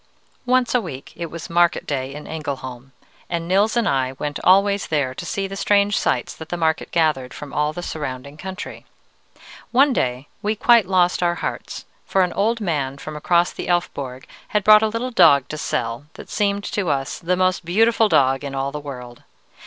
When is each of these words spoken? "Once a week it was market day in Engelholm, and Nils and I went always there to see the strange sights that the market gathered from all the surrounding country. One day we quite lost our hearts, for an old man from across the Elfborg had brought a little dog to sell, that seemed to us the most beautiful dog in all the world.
"Once 0.47 0.73
a 0.73 0.81
week 0.81 1.13
it 1.15 1.27
was 1.27 1.47
market 1.47 1.85
day 1.85 2.11
in 2.11 2.25
Engelholm, 2.25 2.91
and 3.29 3.47
Nils 3.47 3.77
and 3.77 3.87
I 3.87 4.13
went 4.13 4.39
always 4.43 4.87
there 4.87 5.13
to 5.13 5.25
see 5.27 5.45
the 5.45 5.55
strange 5.55 5.95
sights 5.95 6.33
that 6.37 6.49
the 6.49 6.57
market 6.57 6.89
gathered 6.89 7.35
from 7.35 7.53
all 7.53 7.71
the 7.71 7.83
surrounding 7.83 8.35
country. 8.35 8.87
One 9.69 9.93
day 9.93 10.27
we 10.41 10.55
quite 10.55 10.87
lost 10.87 11.21
our 11.21 11.35
hearts, 11.35 11.85
for 12.07 12.23
an 12.23 12.33
old 12.33 12.59
man 12.59 12.97
from 12.97 13.15
across 13.15 13.51
the 13.53 13.67
Elfborg 13.67 14.25
had 14.47 14.63
brought 14.63 14.81
a 14.81 14.87
little 14.89 15.11
dog 15.11 15.47
to 15.49 15.57
sell, 15.59 16.07
that 16.15 16.31
seemed 16.31 16.63
to 16.63 16.89
us 16.89 17.19
the 17.19 17.37
most 17.37 17.63
beautiful 17.63 18.09
dog 18.09 18.43
in 18.43 18.55
all 18.55 18.71
the 18.71 18.79
world. 18.79 19.21